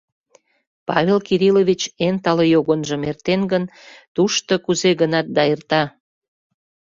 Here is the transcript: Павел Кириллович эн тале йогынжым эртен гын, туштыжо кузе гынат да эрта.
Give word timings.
Павел 0.87 1.19
Кириллович 1.27 1.81
эн 2.07 2.15
тале 2.23 2.45
йогынжым 2.53 3.01
эртен 3.09 3.41
гын, 3.51 3.63
туштыжо 4.15 4.57
кузе 4.65 4.91
гынат 5.01 5.27
да 5.35 5.43
эрта. 5.53 5.83